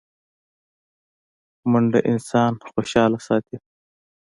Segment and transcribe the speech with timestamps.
[1.71, 3.55] منډه انسان خوشحاله ساتي